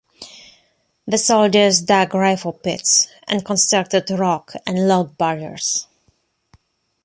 The 1.05 1.19
soldiers 1.19 1.79
dug 1.81 2.15
rifle 2.15 2.53
pits 2.53 3.07
and 3.27 3.45
constructed 3.45 4.09
rock 4.09 4.51
and 4.65 4.87
log 4.87 5.15
barriers. 5.15 5.85